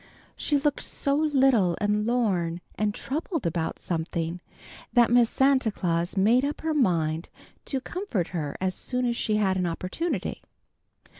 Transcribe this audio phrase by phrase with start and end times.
[0.35, 4.41] She looked so little and lorn and troubled about something,
[4.93, 7.29] that Miss Santa Claus made up her mind
[7.65, 10.41] to comfort her as soon as she had an opportunity.